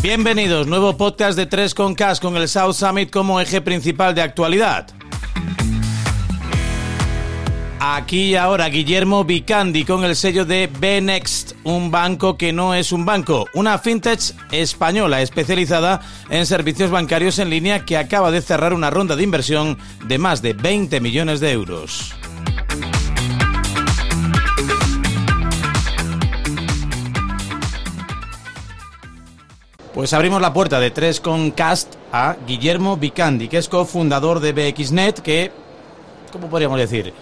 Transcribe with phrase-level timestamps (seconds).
[0.00, 4.22] Bienvenidos, nuevo podcast de 3 con Cash con el South Summit como eje principal de
[4.22, 4.86] actualidad.
[7.80, 12.92] Aquí y ahora Guillermo Vicandi con el sello de Benext, un banco que no es
[12.92, 14.20] un banco, una fintech
[14.52, 19.78] española especializada en servicios bancarios en línea que acaba de cerrar una ronda de inversión
[20.06, 22.17] de más de 20 millones de euros.
[29.98, 34.52] Pues abrimos la puerta de 3 con Cast a Guillermo Vicandi, que es cofundador de
[34.52, 35.50] BXNet, que,
[36.30, 37.12] ¿cómo podríamos decir?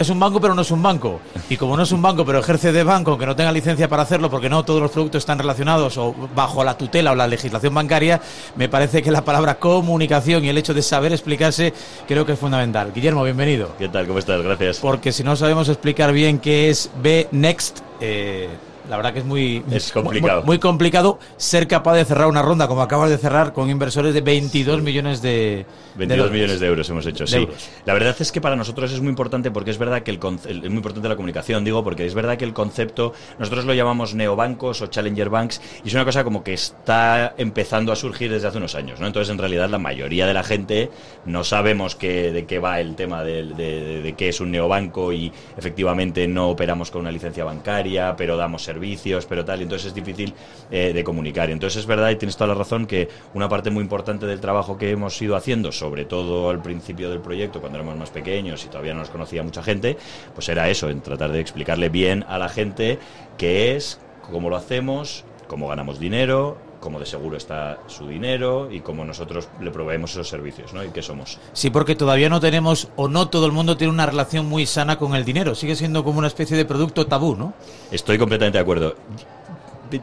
[0.00, 1.20] Es un banco, pero no es un banco.
[1.48, 4.02] Y como no es un banco, pero ejerce de banco, aunque no tenga licencia para
[4.02, 7.72] hacerlo, porque no todos los productos están relacionados o bajo la tutela o la legislación
[7.72, 8.20] bancaria,
[8.56, 11.72] me parece que la palabra comunicación y el hecho de saber explicarse
[12.08, 12.92] creo que es fundamental.
[12.92, 13.76] Guillermo, bienvenido.
[13.78, 14.08] ¿Qué tal?
[14.08, 14.42] ¿Cómo estás?
[14.42, 14.80] Gracias.
[14.80, 18.48] Porque si no sabemos explicar bien qué es B Next, eh,
[18.88, 20.40] la verdad que es muy, es complicado.
[20.40, 24.14] Muy, muy, complicado ser capaz de cerrar una ronda como acabas de cerrar con inversores
[24.14, 25.66] de 22 millones de
[25.96, 27.36] 22 de millones de euros hemos hecho, sí.
[27.36, 27.70] euros.
[27.84, 30.64] La verdad es que para nosotros es muy importante porque es verdad que el, el,
[30.64, 34.14] es muy importante la comunicación, digo, porque es verdad que el concepto nosotros lo llamamos
[34.14, 38.48] neobancos o challenger banks y es una cosa como que está empezando a surgir desde
[38.48, 39.06] hace unos años, ¿no?
[39.06, 40.90] Entonces en realidad la mayoría de la gente
[41.24, 44.50] no sabemos qué, de qué va el tema de, de, de, de qué es un
[44.50, 49.62] neobanco y efectivamente no operamos con una licencia bancaria, pero damos servicios, pero tal, y
[49.64, 50.34] entonces es difícil
[50.70, 51.50] eh, de comunicar.
[51.50, 54.78] Entonces es verdad y tienes toda la razón que una parte muy importante del trabajo
[54.78, 58.68] que hemos ido haciendo, sobre todo al principio del proyecto, cuando éramos más pequeños y
[58.68, 59.96] todavía no nos conocía mucha gente,
[60.34, 62.98] pues era eso, en tratar de explicarle bien a la gente
[63.36, 64.00] qué es,
[64.30, 69.48] cómo lo hacemos, cómo ganamos dinero, cómo de seguro está su dinero y cómo nosotros
[69.60, 70.84] le proveemos esos servicios, ¿no?
[70.84, 71.38] Y qué somos.
[71.52, 74.98] Sí, porque todavía no tenemos, o no todo el mundo tiene una relación muy sana
[74.98, 75.54] con el dinero.
[75.54, 77.54] Sigue siendo como una especie de producto tabú, ¿no?
[77.92, 78.96] Estoy completamente de acuerdo.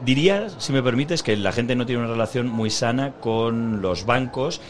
[0.04, 4.06] Diría, si me permites, que la gente no tiene una relación muy sana con los
[4.06, 4.60] bancos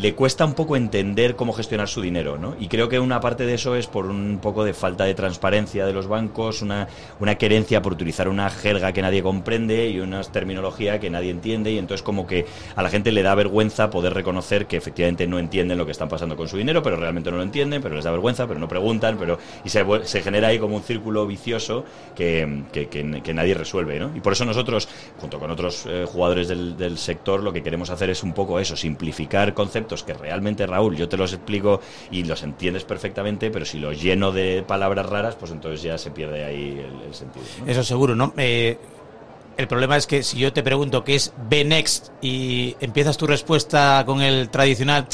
[0.00, 2.56] le cuesta un poco entender cómo gestionar su dinero, ¿no?
[2.58, 5.84] Y creo que una parte de eso es por un poco de falta de transparencia
[5.84, 6.88] de los bancos, una,
[7.18, 11.72] una querencia por utilizar una jerga que nadie comprende y una terminología que nadie entiende
[11.72, 12.46] y entonces como que
[12.76, 16.08] a la gente le da vergüenza poder reconocer que efectivamente no entienden lo que están
[16.08, 18.68] pasando con su dinero, pero realmente no lo entienden, pero les da vergüenza, pero no
[18.68, 21.84] preguntan, pero y se, se genera ahí como un círculo vicioso
[22.14, 24.10] que, que, que, nadie resuelve, ¿no?
[24.16, 28.10] Y por eso nosotros, junto con otros eh, jugadores del sector, lo que queremos hacer
[28.10, 31.80] es un poco eso, simplificar conceptos que realmente, Raúl, yo te los explico
[32.10, 36.10] y los entiendes perfectamente, pero si los lleno de palabras raras, pues entonces ya se
[36.10, 37.44] pierde ahí el, el sentido.
[37.60, 37.66] ¿no?
[37.66, 38.32] Eso seguro, ¿no?
[38.36, 38.78] Eh,
[39.56, 44.04] el problema es que si yo te pregunto qué es B-Next y empiezas tu respuesta
[44.06, 45.06] con el tradicional,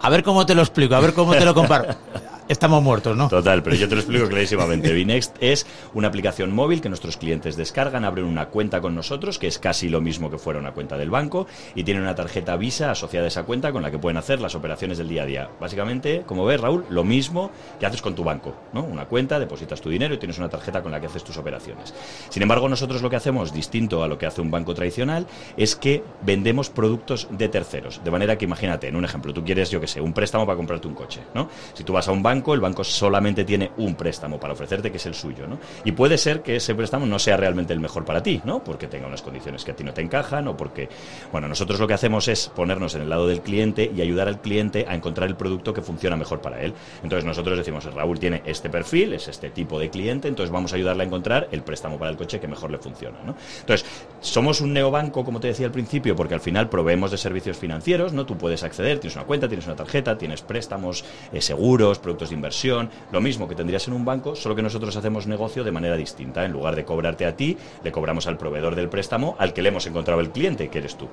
[0.00, 1.86] a ver cómo te lo explico, a ver cómo te lo comparo.
[2.48, 3.28] Estamos muertos, ¿no?
[3.28, 4.92] Total, pero yo te lo explico clarísimamente.
[4.92, 9.48] Binext es una aplicación móvil que nuestros clientes descargan, abren una cuenta con nosotros, que
[9.48, 12.92] es casi lo mismo que fuera una cuenta del banco, y tienen una tarjeta Visa
[12.92, 15.50] asociada a esa cuenta con la que pueden hacer las operaciones del día a día.
[15.60, 18.84] Básicamente, como ves, Raúl, lo mismo que haces con tu banco, ¿no?
[18.84, 21.94] Una cuenta, depositas tu dinero y tienes una tarjeta con la que haces tus operaciones.
[22.28, 25.26] Sin embargo, nosotros lo que hacemos, distinto a lo que hace un banco tradicional,
[25.56, 28.04] es que vendemos productos de terceros.
[28.04, 30.56] De manera que, imagínate, en un ejemplo, tú quieres, yo que sé, un préstamo para
[30.56, 31.48] comprarte un coche, ¿no?
[31.74, 34.96] Si tú vas a un banco, el banco solamente tiene un préstamo para ofrecerte, que
[34.96, 35.58] es el suyo, ¿no?
[35.84, 38.62] Y puede ser que ese préstamo no sea realmente el mejor para ti, ¿no?
[38.62, 40.88] Porque tenga unas condiciones que a ti no te encajan o porque,
[41.32, 44.40] bueno, nosotros lo que hacemos es ponernos en el lado del cliente y ayudar al
[44.40, 46.74] cliente a encontrar el producto que funciona mejor para él.
[47.02, 50.76] Entonces nosotros decimos, Raúl tiene este perfil, es este tipo de cliente, entonces vamos a
[50.76, 53.18] ayudarle a encontrar el préstamo para el coche que mejor le funciona.
[53.60, 53.86] Entonces,
[54.20, 58.12] somos un neobanco, como te decía al principio, porque al final proveemos de servicios financieros,
[58.12, 58.26] ¿no?
[58.26, 62.36] Tú puedes acceder, tienes una cuenta, tienes una tarjeta, tienes préstamos, eh, seguros, productos de
[62.36, 65.96] inversión, lo mismo que tendrías en un banco, solo que nosotros hacemos negocio de manera
[65.96, 66.44] distinta.
[66.44, 69.68] En lugar de cobrarte a ti, le cobramos al proveedor del préstamo al que le
[69.68, 71.08] hemos encontrado el cliente, que eres tú.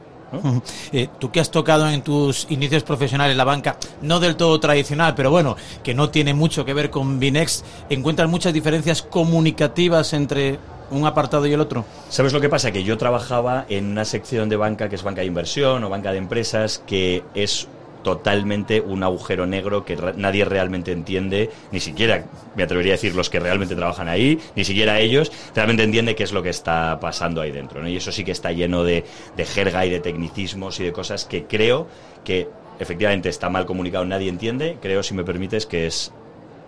[0.91, 5.13] eh, tú que has tocado en tus inicios profesionales la banca, no del todo tradicional,
[5.15, 10.59] pero bueno, que no tiene mucho que ver con Binext, ¿encuentras muchas diferencias comunicativas entre
[10.91, 11.85] un apartado y el otro?
[12.09, 12.71] ¿Sabes lo que pasa?
[12.71, 16.11] Que yo trabajaba en una sección de banca que es banca de inversión o banca
[16.11, 17.67] de empresas, que es
[18.03, 23.29] totalmente un agujero negro que nadie realmente entiende, ni siquiera, me atrevería a decir, los
[23.29, 27.41] que realmente trabajan ahí, ni siquiera ellos, realmente entiende qué es lo que está pasando
[27.41, 27.87] ahí dentro.
[27.87, 29.05] Y eso sí que está lleno de,
[29.35, 31.87] de jerga y de tecnicismos y de cosas que creo
[32.23, 32.47] que
[32.79, 36.11] efectivamente está mal comunicado, nadie entiende, creo, si me permites, que es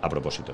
[0.02, 0.52] a propósito.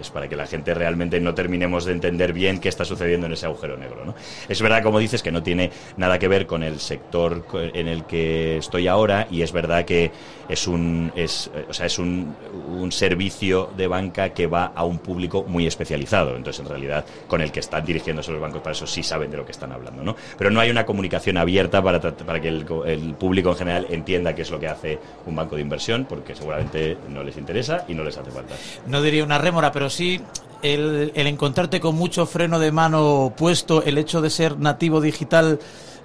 [0.00, 3.32] Es para que la gente realmente no terminemos de entender bien qué está sucediendo en
[3.32, 4.14] ese agujero negro, ¿no?
[4.48, 8.04] Es verdad, como dices, que no tiene nada que ver con el sector en el
[8.04, 10.10] que estoy ahora y es verdad que
[10.48, 12.34] es un, es, o sea, es un,
[12.68, 16.36] un servicio de banca que va a un público muy especializado.
[16.36, 19.36] Entonces, en realidad, con el que están dirigiéndose los bancos, para eso sí saben de
[19.36, 20.16] lo que están hablando, ¿no?
[20.36, 24.34] Pero no hay una comunicación abierta para, para que el, el público en general entienda
[24.34, 27.94] qué es lo que hace un banco de inversión, porque seguramente no les interesa y
[27.94, 28.54] no les hace falta.
[28.86, 30.20] No diría una rémora, pero sí
[30.64, 35.58] el, encontrarte con mucho freno de mano puesto, el hecho de ser nativo digital,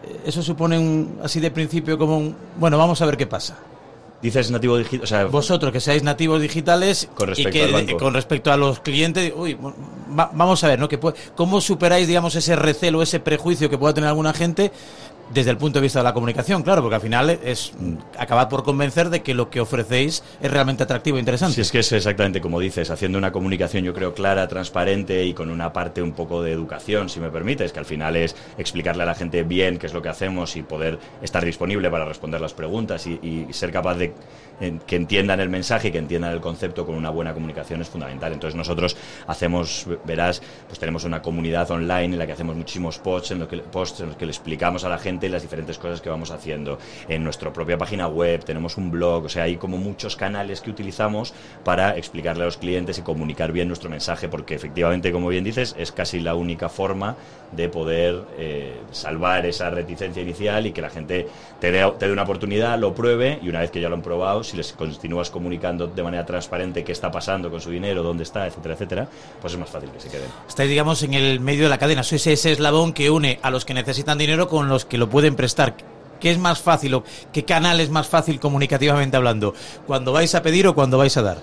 [0.03, 3.57] eh, eso supone un, así de principio como un, bueno, vamos a ver qué pasa.
[4.21, 8.13] Dices nativo digital, o sea, vosotros que seáis nativos digitales con respecto, y que, con
[8.13, 9.57] respecto a los clientes, uy,
[10.09, 10.89] vamos a ver, ¿no?
[10.89, 10.99] Que
[11.35, 14.73] cómo superáis, digamos, ese recelo, ese prejuicio que pueda tener alguna gente
[15.29, 17.73] desde el punto de vista de la comunicación, claro, porque al final es
[18.17, 21.55] acabar por convencer de que lo que ofrecéis es realmente atractivo e interesante.
[21.55, 25.33] Sí, es que es exactamente como dices, haciendo una comunicación yo creo clara, transparente y
[25.33, 29.03] con una parte un poco de educación, si me permites, que al final es explicarle
[29.03, 32.41] a la gente bien qué es lo que hacemos y poder estar disponible para responder
[32.41, 34.13] las preguntas y, y ser capaz de
[34.85, 38.33] que entiendan el mensaje y que entiendan el concepto con una buena comunicación es fundamental.
[38.33, 38.97] Entonces nosotros
[39.27, 43.47] hacemos, verás, pues tenemos una comunidad online en la que hacemos muchísimos posts en, lo
[43.47, 46.31] que, posts en los que le explicamos a la gente las diferentes cosas que vamos
[46.31, 46.77] haciendo.
[47.09, 50.69] En nuestra propia página web tenemos un blog, o sea, hay como muchos canales que
[50.69, 51.33] utilizamos
[51.65, 55.75] para explicarle a los clientes y comunicar bien nuestro mensaje, porque efectivamente, como bien dices,
[55.77, 57.17] es casi la única forma
[57.51, 61.27] de poder eh, salvar esa reticencia inicial y que la gente
[61.59, 64.01] te dé, te dé una oportunidad, lo pruebe y una vez que ya lo han
[64.01, 68.23] probado, si les continúas comunicando de manera transparente qué está pasando con su dinero, dónde
[68.23, 69.07] está, etcétera, etcétera,
[69.41, 70.27] pues es más fácil que se queden.
[70.47, 73.65] Estáis, digamos, en el medio de la cadena, sois ese eslabón que une a los
[73.65, 75.75] que necesitan dinero con los que lo pueden prestar.
[76.19, 79.53] ¿Qué es más fácil o qué canal es más fácil comunicativamente hablando?
[79.87, 81.37] ¿Cuando vais a pedir o cuando vais a dar?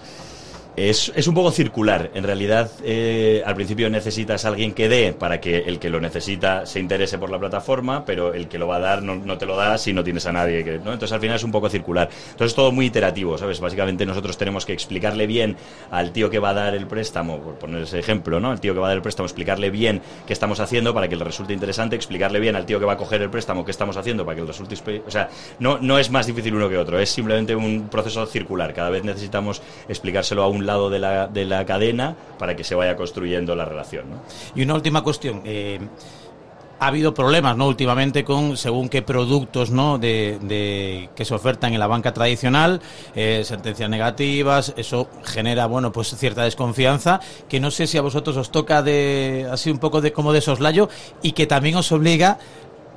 [0.77, 2.11] Es, es, un poco circular.
[2.13, 6.01] En realidad, eh, al principio necesitas a alguien que dé para que el que lo
[6.01, 9.39] necesita se interese por la plataforma, pero el que lo va a dar no, no
[9.39, 10.63] te lo da si no tienes a nadie.
[10.65, 10.75] Que.
[10.75, 12.11] Entonces, al final es un poco circular.
[12.11, 13.59] Entonces, es todo muy iterativo, ¿sabes?
[13.59, 15.57] Básicamente, nosotros tenemos que explicarle bien
[15.91, 18.51] al tío que va a dar el préstamo, por poner ese ejemplo, ¿no?
[18.51, 21.17] Al tío que va a dar el préstamo, explicarle bien qué estamos haciendo para que
[21.17, 23.97] le resulte interesante, explicarle bien al tío que va a coger el préstamo qué estamos
[23.97, 25.03] haciendo para que le resulte.
[25.07, 28.75] O sea, no, no es más difícil uno que otro, es simplemente un proceso circular.
[28.75, 32.75] Cada vez necesitamos explicárselo a un lado de la, de la cadena para que se
[32.75, 34.05] vaya construyendo la relación.
[34.55, 35.43] Y una última cuestión.
[35.45, 35.79] Eh,
[36.79, 37.69] ha habido problemas, ¿no?
[37.69, 39.99] Últimamente con según qué productos, ¿no?
[39.99, 42.81] De, de que se ofertan en la banca tradicional,
[43.15, 48.37] eh, sentencias negativas, eso genera, bueno, pues cierta desconfianza que no sé si a vosotros
[48.37, 50.89] os toca de así un poco de como de soslayo
[51.23, 52.39] y que también os obliga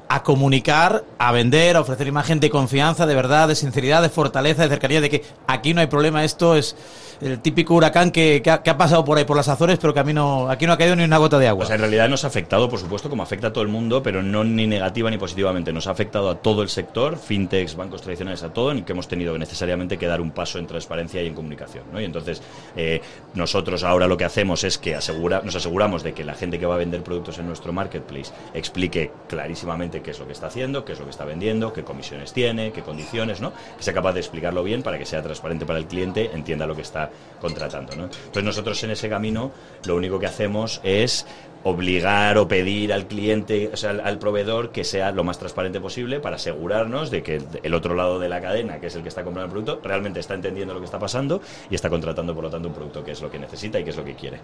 [0.10, 4.64] a comunicar, a vender, a ofrecer imagen de confianza, de verdad, de sinceridad, de fortaleza,
[4.64, 6.76] de cercanía, de que aquí no hay problema, esto es
[7.22, 10.14] el típico huracán que, ha, pasado por ahí, por las Azores, pero que a mí
[10.14, 11.66] no, aquí no ha caído ni una gota de agua.
[11.66, 14.02] O sea, en realidad nos ha afectado, por supuesto, como afecta a todo el mundo,
[14.02, 15.74] pero no ni negativa ni positivamente.
[15.74, 19.08] Nos ha afectado a todo el sector, fintechs, bancos tradicionales, a todo, en que hemos
[19.08, 21.84] tenido necesariamente que dar un paso en transparencia y en comunicación.
[22.00, 22.42] Y entonces,
[22.76, 23.02] eh,
[23.34, 26.66] nosotros ahora lo que hacemos es que asegura, nos aseguramos de que la gente que
[26.66, 30.86] va a vender productos en nuestro marketplace explique clarísimamente qué es lo que está haciendo,
[30.86, 33.54] qué es lo que está vendiendo, qué comisiones tiene, qué condiciones, ¿no?
[33.78, 36.76] Que sea capaz de explicarlo bien para que sea transparente para el cliente, entienda lo
[36.76, 37.96] que está contratando.
[37.96, 38.04] ¿no?
[38.04, 39.52] Entonces nosotros en ese camino
[39.86, 41.26] lo único que hacemos es
[41.64, 45.80] obligar o pedir al cliente, o sea, al, al, proveedor que sea lo más transparente
[45.80, 49.10] posible para asegurarnos de que el otro lado de la cadena, que es el que
[49.10, 52.44] está comprando el producto, realmente está entendiendo lo que está pasando y está contratando, por
[52.46, 54.40] lo tanto, un producto que es lo que necesita y que es lo que quiere.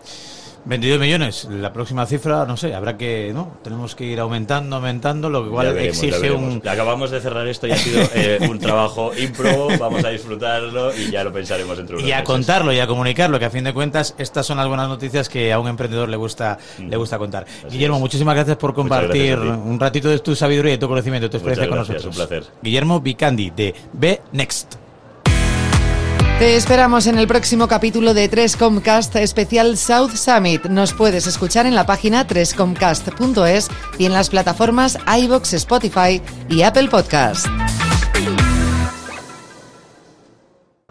[0.66, 3.58] 22 millones, la próxima cifra, no sé, habrá que, ¿no?
[3.64, 6.62] Tenemos que ir aumentando, aumentando, lo igual veremos, exige un...
[6.68, 11.12] Acabamos de cerrar esto y ha sido eh, un trabajo impro, vamos a disfrutarlo y
[11.12, 12.26] ya lo pensaremos dentro de Y a meses.
[12.26, 15.54] contarlo y a comunicarlo, que a fin de cuentas estas son las buenas noticias que
[15.54, 16.90] a un emprendedor le gusta, mm.
[16.90, 17.46] le gusta contar.
[17.46, 18.02] Así Guillermo, es.
[18.02, 21.88] muchísimas gracias por compartir un ratito de tu sabiduría y tu conocimiento, tu experiencia Muchas
[21.88, 22.18] con nosotros.
[22.18, 22.44] Un placer.
[22.62, 24.76] Guillermo Vicandi, de B Next.
[26.40, 30.66] Te esperamos en el próximo capítulo de 3Comcast especial South Summit.
[30.66, 36.90] Nos puedes escuchar en la página 3comcast.es y en las plataformas iBox, Spotify y Apple
[36.90, 37.48] Podcast.